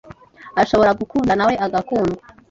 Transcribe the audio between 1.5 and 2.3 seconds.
agakundwa